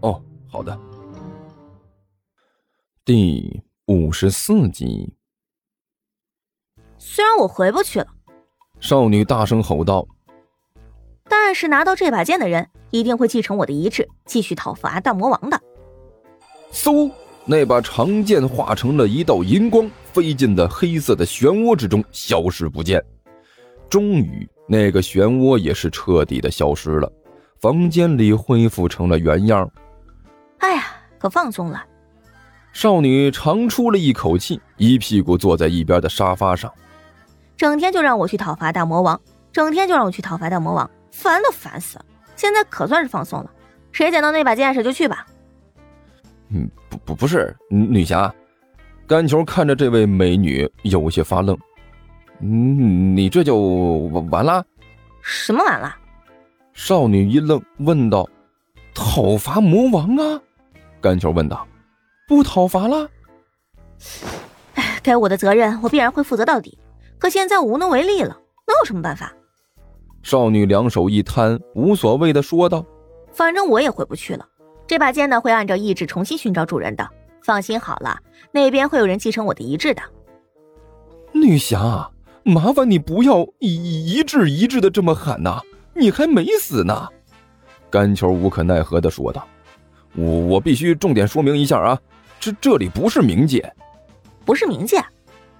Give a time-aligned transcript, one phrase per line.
[0.00, 0.78] 哦，好的。
[3.04, 5.12] 第五十四集。
[6.98, 8.06] 虽然我回不去了，
[8.80, 10.06] 少女大声吼道
[11.28, 15.60] ：“但是拿到这把剑的人一定会继承我的遗志，继续讨伐大魔王的。”
[16.70, 17.10] 嗖，
[17.44, 23.02] 那把长剑化成了一道银光，飞进了黑色的漩涡之中，消失不见。
[23.88, 27.10] 终于，那个漩涡也是彻底的消失了，
[27.60, 29.70] 房间里恢复成了原样。
[30.58, 30.84] 哎呀，
[31.18, 31.84] 可放松了。
[32.72, 36.72] 少女长出了一口气，一屁股坐在一边的沙发上。
[37.56, 39.20] 整天就让我去讨伐大魔王，
[39.52, 42.04] 整天就让我去讨伐大魔王，烦都烦死了。
[42.36, 43.50] 现在可算是放松了，
[43.90, 45.26] 谁捡到那把剑谁就去吧。
[46.50, 48.32] 嗯，不不不是女侠，
[49.06, 51.58] 甘球看着这位美女有些发愣。
[52.40, 53.56] 嗯，你这就
[54.30, 54.64] 完了？
[55.20, 55.96] 什么完了？
[56.74, 58.28] 少女一愣，问道
[58.94, 60.40] ：“讨伐魔王啊？”
[61.00, 61.66] 甘球问道
[62.28, 63.08] ：“不讨伐了？”
[64.74, 66.78] 哎，该我的责任，我必然会负责到底。
[67.18, 68.28] 可现在我无能为力了，
[68.66, 69.32] 能有什么办法？
[70.22, 72.84] 少女两手一摊，无所谓的说道
[73.32, 74.46] ：“反正我也回不去了。
[74.86, 77.08] 这把剑呢，会按照意志重新寻找主人的。
[77.42, 78.18] 放心好了，
[78.52, 80.02] 那边会有人继承我的遗志的。”
[81.32, 82.10] 女侠。
[82.44, 85.60] 麻烦你不要一一致一致的这么喊呐！
[85.94, 87.06] 你还没死呢。”
[87.90, 89.46] 甘球无可奈何的说道。
[90.18, 91.98] “我我必须重点说明一下啊，
[92.40, 93.72] 这这里不是冥界，
[94.44, 95.00] 不是冥界。”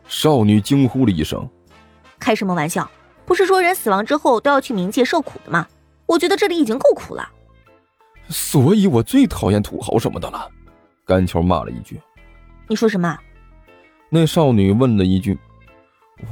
[0.08, 1.48] 少女惊呼了一声。
[2.18, 2.90] “开什么玩笑？
[3.24, 5.66] 不是说人死亡之后都要去冥界受苦的吗？
[6.06, 7.28] 我觉得这里已经够苦了。
[8.28, 10.48] ”“所以我最讨厌土豪什么的了。”
[11.06, 12.00] 甘球骂了一句。
[12.66, 13.16] “你说什么？”
[14.10, 15.38] 那少女问了一句。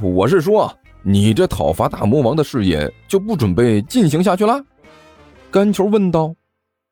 [0.01, 4.61] 我是说，你这讨伐大魔王的事业就不准备进行下去了？
[5.49, 6.35] 甘球问道。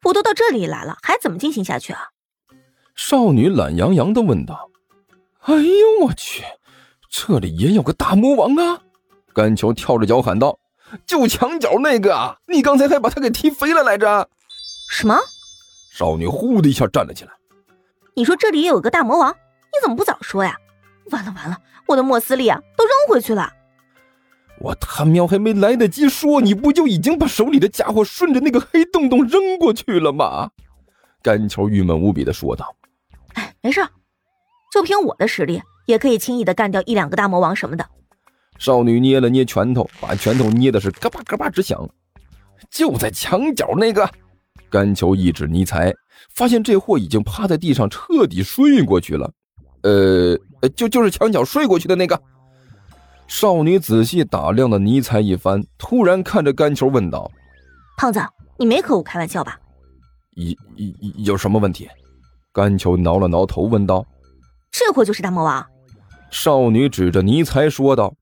[0.06, 2.10] 我都到这里来了，还怎么进行下去啊？
[2.96, 4.70] 少女懒洋洋的问道。
[5.42, 6.44] 哎呦我去，
[7.10, 8.82] 这里也有个大魔王啊！
[9.34, 10.58] 甘球跳着脚喊道
[11.06, 14.30] ：“就墙角那个啊，你刚才还把他给踢飞了来着。”
[14.90, 15.20] 什么？
[15.92, 17.32] 少女呼的一下站了起来。
[18.16, 20.56] 你说这里也有个大魔王，你怎么不早说呀？
[21.12, 21.58] 完了完了，
[21.88, 23.52] 我的莫斯利啊，都扔回去了。
[24.60, 30.50] 我他喵还没来得及说，你不就已经把手里的家伙顺着那个黑洞洞扔过去了吗？
[31.22, 32.74] 甘球郁闷无比的说道。
[33.34, 33.86] 哎，没事，
[34.72, 37.86] 就凭我的实力，也可以轻易的干掉一两个大魔王什么的。
[38.58, 41.90] 少女捏了捏拳头，把拳头捏的是咯巴咯巴直响。
[42.72, 44.10] 就在墙角那个，
[44.70, 45.94] 甘球一指尼才，
[46.34, 49.32] 发现这货已经趴在地上彻底睡过去了。
[49.84, 50.40] 呃。
[50.76, 52.20] 就就是墙角睡过去的那个
[53.28, 57.30] 少女，仔细打量了尼采一番，突然看着甘球问道
[57.98, 58.22] ：“胖子，
[58.58, 59.60] 你没和我开玩笑吧？
[60.36, 61.90] 有有有什么问题？”
[62.54, 64.06] 甘球挠了挠头问道
[64.72, 65.66] ：“这货就是大魔王？”
[66.32, 68.14] 少女指着尼采说道：“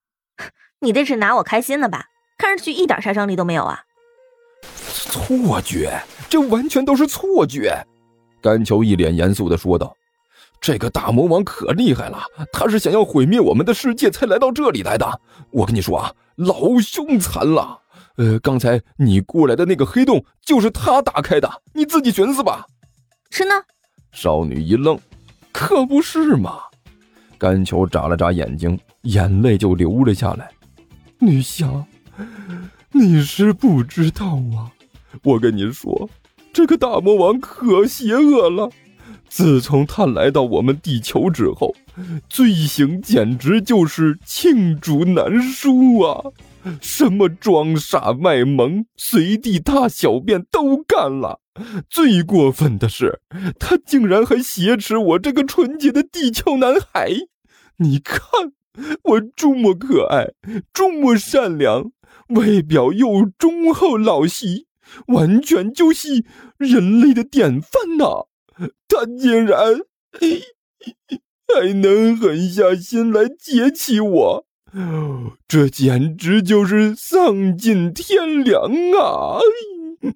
[0.79, 2.05] 你这是拿我开心呢吧？
[2.37, 3.81] 看上去一点杀伤力都没有啊！”
[4.87, 7.85] 错觉，这完全都是错觉。”
[8.41, 9.95] 甘球一脸严肃的说道。
[10.63, 15.19] 这个大魔王可厉害了，他是想要毁灭我们的世界才来到这里来的。
[15.51, 17.81] 我跟你说啊，老凶残了。
[18.15, 22.65] 呃，刚才你过来的那个黑洞就是他打开的，你自己寻思吧。
[23.29, 23.51] 是呢。
[24.13, 24.97] 少女一愣，
[25.51, 26.61] 可不是嘛。
[27.37, 30.49] 甘球眨了眨眼睛，眼泪就流了下来。
[31.19, 31.85] 女侠，
[32.93, 34.71] 你是不知道啊，
[35.23, 36.09] 我跟你说，
[36.53, 38.71] 这个大魔王可邪恶了。
[39.35, 41.73] 自从他来到我们地球之后，
[42.29, 46.21] 罪行简直就是罄竹难书啊！
[46.79, 51.39] 什么装傻卖萌、随地大小便都干了。
[51.89, 53.21] 最过分的是，
[53.57, 57.09] 他竟然还挟持我这个纯洁的地球男孩。
[57.77, 58.21] 你看
[59.01, 60.27] 我多么可爱，
[60.71, 61.91] 多么善良，
[62.27, 64.67] 外表又忠厚老实，
[65.07, 66.23] 完全就是
[66.59, 68.27] 人类的典范呐！
[68.87, 69.79] 他竟然
[71.53, 74.45] 还能狠下心来劫起我，
[75.47, 78.63] 这简直就是丧尽天良
[78.99, 79.39] 啊！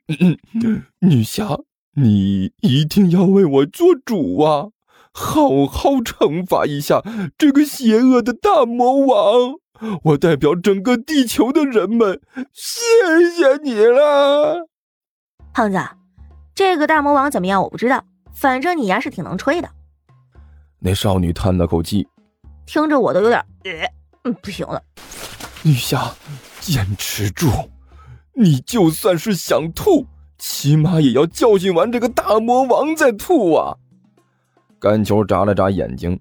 [0.99, 1.59] 女侠，
[1.95, 4.69] 你一定要为我做主啊！
[5.13, 7.01] 好好惩罚一下
[7.37, 9.55] 这个邪恶的大魔王！
[10.03, 12.21] 我代表整个地球的人们，
[12.53, 12.81] 谢
[13.35, 14.67] 谢你了，
[15.53, 15.79] 胖子。
[16.53, 17.61] 这个大魔王怎么样？
[17.61, 18.03] 我不知道，
[18.39, 19.67] 反正你呀是挺能吹的。
[20.77, 22.07] 那少女叹了口气，
[22.67, 23.43] 听着我都有点，
[24.25, 24.79] 嗯，不行了。
[25.63, 26.13] 女侠，
[26.59, 27.47] 坚持住！
[28.35, 30.05] 你就算是想吐，
[30.37, 33.75] 起码也要教训完这个大魔王再吐啊！
[34.79, 36.19] 甘球眨了眨眼睛，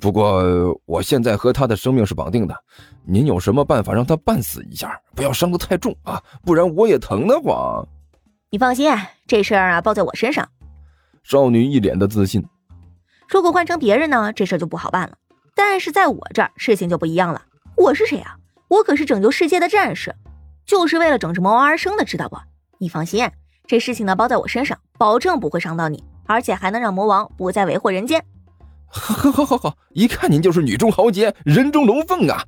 [0.00, 0.40] 不过
[0.86, 2.54] 我现在和他的生命是绑定的，
[3.04, 7.84] 您有什么办法让他半死一下，不要伤得太重啊，不然我也疼得慌。
[8.50, 8.88] 你放心，
[9.26, 10.48] 这事儿啊包在我身上。
[11.30, 12.44] 少女一脸的自信。
[13.28, 15.16] 如果换成别人呢，这事儿就不好办了。
[15.54, 17.40] 但是在我这儿，事情就不一样了。
[17.76, 18.36] 我是谁啊？
[18.66, 20.12] 我可是拯救世界的战士，
[20.66, 22.36] 就是为了整治魔王而生的，知道不？
[22.78, 23.30] 你放心，
[23.64, 28.24] 这事情呢包在我身上，保证不会伤到你，而且还能让魔王不再为祸人间。
[28.88, 32.44] 好，好，好，好，一看您就是女中豪杰，人中龙凤啊！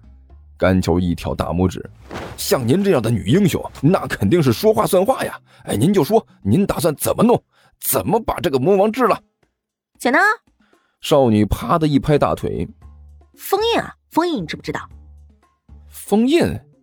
[0.59, 1.89] 甘球一挑大拇指，
[2.37, 5.39] 像您这样的女英雄，那肯定是说话算话呀！
[5.67, 7.41] 哎，您就说您打算怎么弄，
[7.85, 9.21] 怎么把这个魔王治了？
[9.99, 10.29] 简单啊！
[11.01, 12.67] 少女啪的一拍大腿，
[13.37, 14.81] 封印啊，封印，你知不知道？
[15.89, 16.41] 封印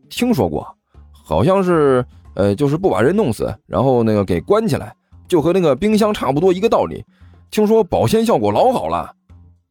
[0.10, 0.78] 听说过，
[1.12, 2.06] 好像是
[2.36, 4.96] 呃，就是不把人弄死，然后那个给关起来，
[5.28, 7.04] 就和那个冰箱差不多一个道理。
[7.50, 9.16] 听说保鲜效果老好了。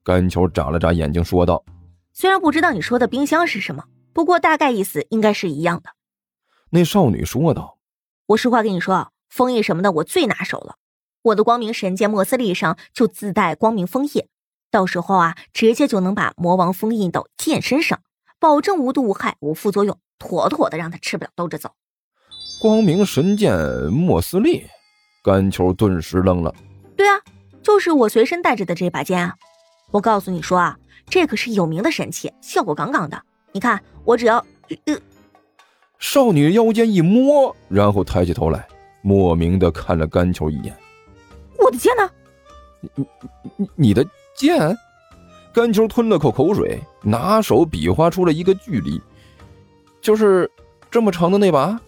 [0.03, 1.63] 甘球眨了眨眼睛说道
[2.13, 5.91] ：“虽然不知道你说的冰箱是什么，不过大概意思应该是一样的。”
[6.71, 7.79] 那少女说道
[8.27, 10.77] ：“我实话跟你说，封印什么的我最拿手了。
[11.29, 14.27] 我的光明神剑莫斯利上就自带光明封印，
[14.71, 18.01] 到时候啊，直接就能把魔王封印到剑身上。”
[18.41, 21.71] 保证无毒无害无副作用，妥妥的让他吃不了兜着走。
[22.61, 23.53] 光明神剑
[23.91, 24.65] 莫斯利，
[25.25, 26.55] 甘球顿时愣了。
[26.97, 27.21] 对啊，
[27.65, 29.35] 就是我随身带着的这把剑啊！
[29.91, 30.79] 我告诉你说啊，
[31.11, 33.21] 这可是有名的神器，效果杠杠的。
[33.51, 34.37] 你看，我只要……
[34.87, 34.97] 呃，
[35.99, 38.69] 少女腰间一摸，然后抬起头来，
[39.03, 40.73] 莫名的看了甘球一眼。
[41.69, 42.11] 我的剑呢？
[42.81, 42.91] 你
[43.57, 44.05] 你你的
[44.35, 44.77] 剑？
[45.53, 49.01] 甘秋吞了口口水，拿手比划出了一个距离，
[50.01, 50.51] 就是
[50.91, 51.79] 这么长的那把。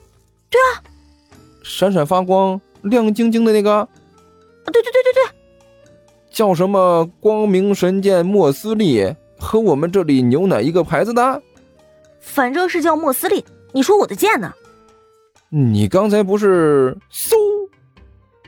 [0.51, 0.85] 对啊，
[1.63, 3.77] 闪闪发光、亮晶晶的那个。
[3.79, 3.89] 啊，
[4.67, 5.23] 对对对对对，
[6.31, 9.15] 叫什么光明神剑莫斯利？
[9.39, 11.43] 和我们这里牛奶一个牌子的？
[12.21, 13.43] 反正是叫莫斯利。
[13.73, 14.53] 你说我的剑呢？
[15.49, 17.35] 你刚才不是嗖？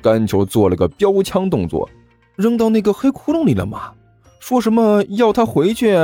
[0.02, 1.88] 甘球做了个标枪动作，
[2.36, 3.92] 扔到那个黑窟窿里了吗？
[4.40, 5.96] 说什么要他回去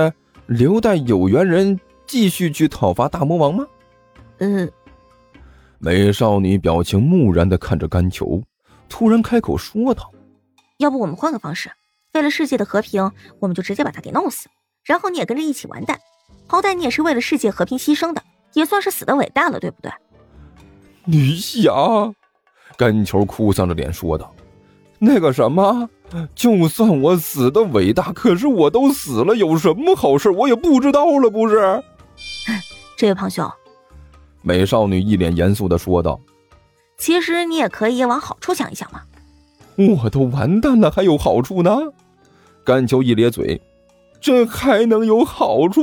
[0.46, 3.66] 留待有缘人继续去讨伐大魔王吗？
[4.38, 4.70] 嗯。
[5.80, 8.42] 美少女表情木然的看着甘球，
[8.88, 10.10] 突然开口说道
[10.78, 11.70] ：“要不我们换个方式，
[12.14, 13.10] 为了世界的和平，
[13.40, 14.48] 我们就直接把他给弄死，
[14.84, 15.98] 然后你也跟着一起完蛋。
[16.46, 18.22] 好歹你也是为了世界和平牺牲的，
[18.54, 19.92] 也算是死的伟大了，对不对？”
[21.04, 22.12] 女侠，
[22.78, 24.32] 甘球哭丧着脸说道
[24.98, 25.90] ：“那个什么。”
[26.34, 30.30] 就算我死的伟大，可是我都死了，有什么好事？
[30.30, 31.82] 我也不知道了，不是？
[32.96, 33.46] 这位胖兄，
[34.40, 36.18] 美少女一脸严肃的说道
[36.96, 39.02] ：“其实你也可以往好处想一想嘛。”
[39.76, 41.76] 我都完蛋了，还有好处呢？
[42.64, 43.60] 甘球一咧嘴
[44.18, 45.82] ：“这还能有好处？